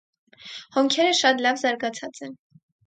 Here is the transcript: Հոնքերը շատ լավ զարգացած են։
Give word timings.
Հոնքերը 0.79 1.11
շատ 1.21 1.45
լավ 1.49 1.63
զարգացած 1.67 2.29
են։ 2.31 2.39